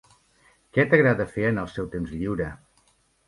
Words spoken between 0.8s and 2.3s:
t'agrada fer en el seu temps